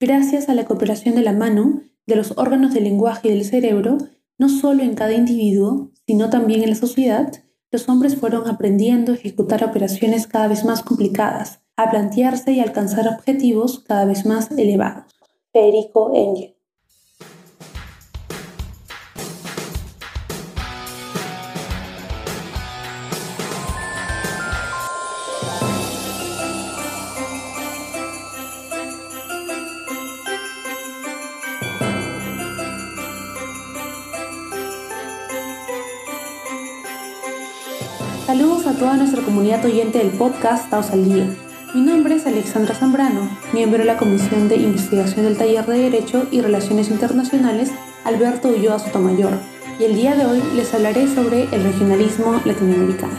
[0.00, 3.98] gracias a la cooperación de la mano, de los órganos del lenguaje y del cerebro,
[4.38, 7.32] no solo en cada individuo, sino también en la sociedad,
[7.70, 13.08] los hombres fueron aprendiendo a ejecutar operaciones cada vez más complicadas, a plantearse y alcanzar
[13.08, 15.12] objetivos cada vez más elevados.
[15.52, 16.12] Federico.
[38.78, 41.26] Toda nuestra comunidad oyente del podcast Taos al Día.
[41.74, 46.28] Mi nombre es Alexandra Zambrano, miembro de la Comisión de Investigación del Taller de Derecho
[46.30, 47.72] y Relaciones Internacionales
[48.04, 49.32] Alberto Ulloa Sotomayor,
[49.80, 53.14] y el día de hoy les hablaré sobre el regionalismo latinoamericano.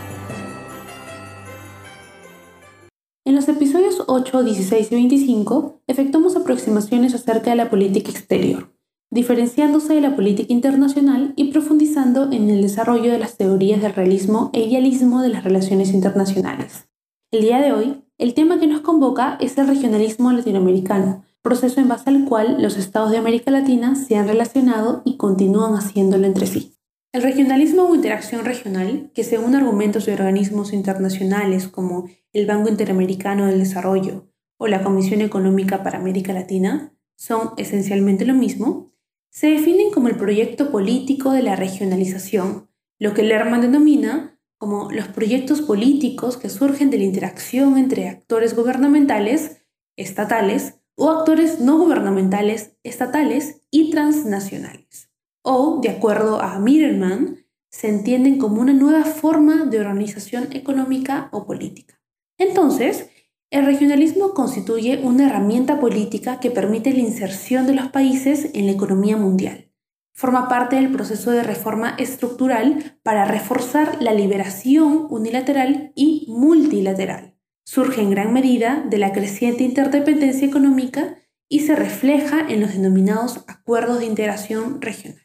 [3.25, 8.69] En los episodios 8, 16 y 25 efectuamos aproximaciones acerca de la política exterior,
[9.11, 14.51] diferenciándose de la política internacional y profundizando en el desarrollo de las teorías del realismo
[14.53, 16.87] e idealismo de las relaciones internacionales.
[17.31, 21.87] El día de hoy, el tema que nos convoca es el regionalismo latinoamericano, proceso en
[21.87, 26.47] base al cual los estados de América Latina se han relacionado y continúan haciéndolo entre
[26.47, 26.75] sí.
[27.11, 33.47] El regionalismo o interacción regional, que según argumentos de organismos internacionales como el Banco Interamericano
[33.47, 38.88] del Desarrollo o la Comisión Económica para América Latina, son esencialmente lo mismo,
[39.29, 45.07] se definen como el proyecto político de la regionalización, lo que Lerman denomina como los
[45.07, 49.61] proyectos políticos que surgen de la interacción entre actores gubernamentales,
[49.95, 55.09] estatales, o actores no gubernamentales, estatales y transnacionales.
[55.41, 61.45] O, de acuerdo a Mitterman, se entienden como una nueva forma de organización económica o
[61.45, 62.01] política.
[62.37, 63.09] Entonces,
[63.51, 68.73] el regionalismo constituye una herramienta política que permite la inserción de los países en la
[68.73, 69.71] economía mundial.
[70.13, 77.37] Forma parte del proceso de reforma estructural para reforzar la liberación unilateral y multilateral.
[77.65, 81.15] Surge en gran medida de la creciente interdependencia económica
[81.47, 85.21] y se refleja en los denominados acuerdos de integración regional.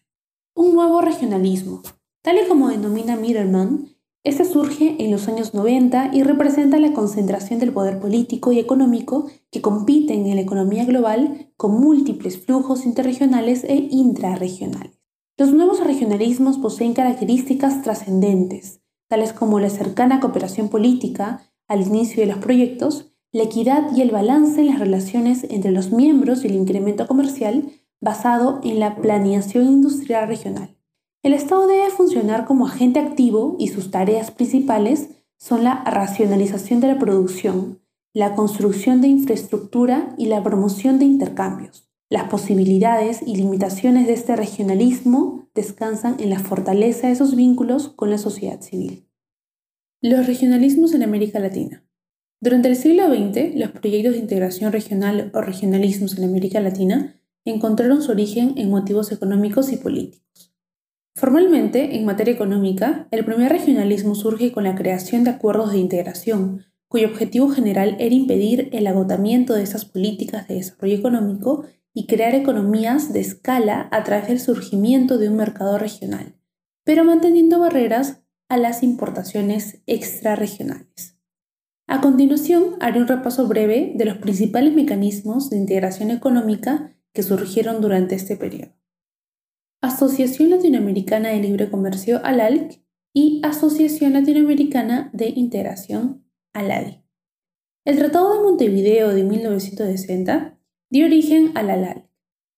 [0.55, 1.83] Un nuevo regionalismo,
[2.23, 3.94] tal y como denomina Mitterman,
[4.25, 9.27] este surge en los años 90 y representa la concentración del poder político y económico
[9.51, 14.99] que compiten en la economía global con múltiples flujos interregionales e intrarregionales.
[15.37, 22.33] Los nuevos regionalismos poseen características trascendentes, tales como la cercana cooperación política al inicio de
[22.33, 26.55] los proyectos, la equidad y el balance en las relaciones entre los miembros y el
[26.55, 30.74] incremento comercial basado en la planeación industrial regional.
[31.25, 35.09] El Estado debe funcionar como agente activo y sus tareas principales
[35.39, 37.81] son la racionalización de la producción,
[38.13, 41.89] la construcción de infraestructura y la promoción de intercambios.
[42.11, 48.11] Las posibilidades y limitaciones de este regionalismo descansan en la fortaleza de esos vínculos con
[48.11, 49.09] la sociedad civil.
[50.03, 51.87] Los regionalismos en América Latina.
[52.43, 58.03] Durante el siglo XX, los proyectos de integración regional o regionalismos en América Latina encontraron
[58.03, 60.54] su origen en motivos económicos y políticos.
[61.17, 66.65] Formalmente, en materia económica, el primer regionalismo surge con la creación de acuerdos de integración,
[66.89, 72.35] cuyo objetivo general era impedir el agotamiento de esas políticas de desarrollo económico y crear
[72.35, 76.35] economías de escala a través del surgimiento de un mercado regional,
[76.83, 81.17] pero manteniendo barreras a las importaciones extrarregionales.
[81.87, 87.81] A continuación, haré un repaso breve de los principales mecanismos de integración económica que surgieron
[87.81, 88.73] durante este periodo.
[89.85, 92.81] Asociación Latinoamericana de Libre Comercio ALALC
[93.13, 96.25] y Asociación Latinoamericana de Integración
[96.55, 97.03] ALADI.
[97.85, 100.59] El Tratado de Montevideo de 1960
[100.89, 102.09] dio origen al ALALC,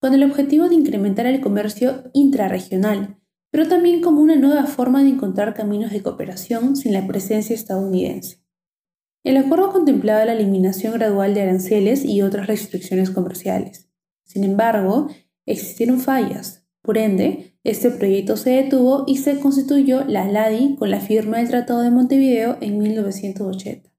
[0.01, 3.19] con el objetivo de incrementar el comercio intrarregional,
[3.51, 8.41] pero también como una nueva forma de encontrar caminos de cooperación sin la presencia estadounidense.
[9.25, 13.91] El acuerdo contemplaba la eliminación gradual de aranceles y otras restricciones comerciales.
[14.23, 15.09] Sin embargo,
[15.45, 21.01] existieron fallas, por ende, este proyecto se detuvo y se constituyó la LADI con la
[21.01, 23.91] firma del Tratado de Montevideo en 1980,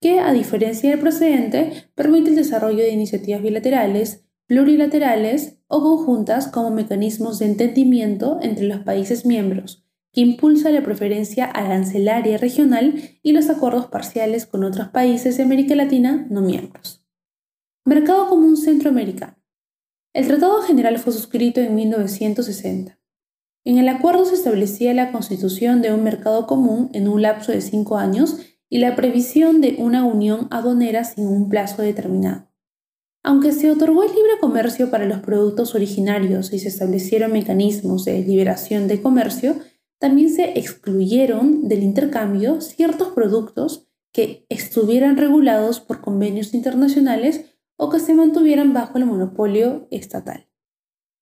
[0.00, 6.70] que, a diferencia del precedente, permite el desarrollo de iniciativas bilaterales, plurilaterales o conjuntas como
[6.70, 13.48] mecanismos de entendimiento entre los países miembros, que impulsa la preferencia arancelaria regional y los
[13.48, 17.04] acuerdos parciales con otros países de América Latina no miembros.
[17.86, 19.39] Mercado Común Centroamericano.
[20.12, 22.98] El Tratado General fue suscrito en 1960.
[23.64, 27.60] En el acuerdo se establecía la constitución de un mercado común en un lapso de
[27.60, 32.48] cinco años y la previsión de una unión aduanera sin un plazo determinado.
[33.22, 38.20] Aunque se otorgó el libre comercio para los productos originarios y se establecieron mecanismos de
[38.20, 39.60] liberación de comercio,
[39.98, 47.49] también se excluyeron del intercambio ciertos productos que estuvieran regulados por convenios internacionales
[47.82, 50.46] o que se mantuvieran bajo el monopolio estatal.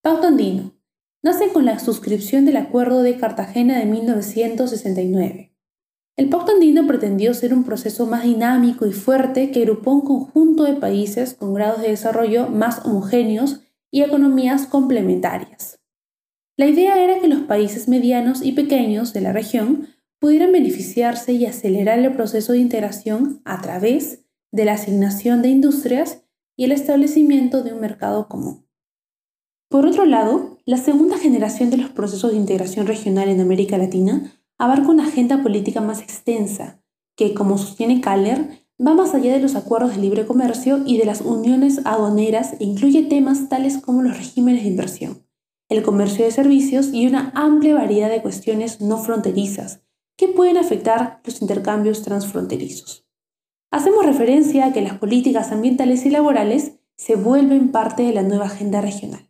[0.03, 0.75] Pauta Andino
[1.23, 5.55] nace con la suscripción del Acuerdo de Cartagena de 1969.
[6.17, 10.65] El Pacto Andino pretendió ser un proceso más dinámico y fuerte que agrupó un conjunto
[10.65, 13.61] de países con grados de desarrollo más homogéneos
[13.93, 15.79] y economías complementarias.
[16.57, 21.47] La idea era que los países medianos y pequeños de la región pudieran beneficiarse y
[21.47, 26.25] acelerar el proceso de integración a través de la asignación de industrias
[26.59, 28.67] y el establecimiento de un mercado común.
[29.71, 34.43] Por otro lado, la segunda generación de los procesos de integración regional en América Latina
[34.59, 36.83] abarca una agenda política más extensa,
[37.17, 41.05] que, como sostiene Kaller, va más allá de los acuerdos de libre comercio y de
[41.05, 45.27] las uniones aduaneras e incluye temas tales como los regímenes de inversión,
[45.69, 49.85] el comercio de servicios y una amplia variedad de cuestiones no fronterizas
[50.17, 53.08] que pueden afectar los intercambios transfronterizos.
[53.71, 58.47] Hacemos referencia a que las políticas ambientales y laborales se vuelven parte de la nueva
[58.47, 59.29] agenda regional.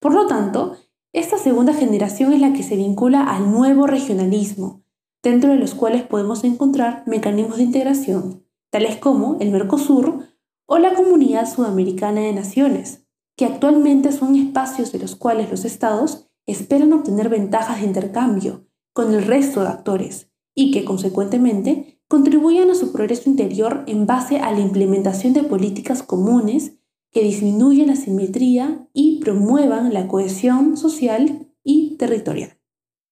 [0.00, 0.76] Por lo tanto,
[1.12, 4.82] esta segunda generación es la que se vincula al nuevo regionalismo,
[5.22, 10.28] dentro de los cuales podemos encontrar mecanismos de integración, tales como el Mercosur
[10.66, 13.06] o la Comunidad Sudamericana de Naciones,
[13.36, 19.14] que actualmente son espacios de los cuales los estados esperan obtener ventajas de intercambio con
[19.14, 24.50] el resto de actores y que, consecuentemente, contribuyan a su progreso interior en base a
[24.50, 26.72] la implementación de políticas comunes
[27.12, 32.58] que disminuyan la simetría y promuevan la cohesión social y territorial.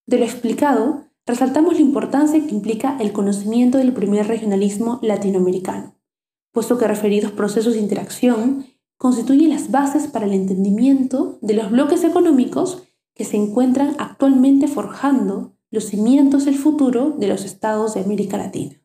[0.06, 5.94] De lo explicado, resaltamos la importancia que implica el conocimiento del primer regionalismo latinoamericano,
[6.52, 8.66] puesto que referidos procesos de interacción
[8.96, 12.82] constituyen las bases para el entendimiento de los bloques económicos
[13.14, 18.80] que se encuentran actualmente forjando los cimientos del futuro de los estados de América Latina.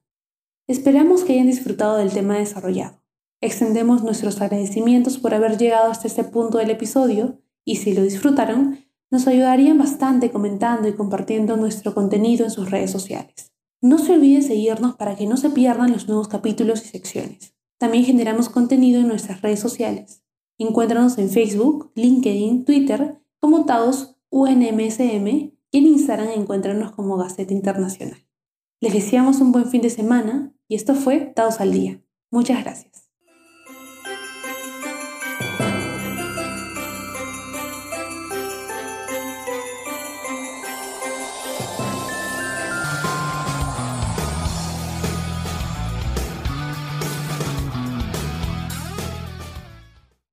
[0.71, 3.03] Esperamos que hayan disfrutado del tema desarrollado.
[3.41, 8.79] Extendemos nuestros agradecimientos por haber llegado hasta este punto del episodio y si lo disfrutaron,
[9.09, 13.51] nos ayudarían bastante comentando y compartiendo nuestro contenido en sus redes sociales.
[13.81, 17.53] No se olviden seguirnos para que no se pierdan los nuevos capítulos y secciones.
[17.77, 20.23] También generamos contenido en nuestras redes sociales.
[20.57, 28.25] Encuéntranos en Facebook, LinkedIn, Twitter como Taos UNMSM y en Instagram encuéntranos como Gaceta Internacional.
[28.79, 31.99] Les deseamos un buen fin de semana y esto fue Taos al Día.
[32.31, 32.90] Muchas gracias.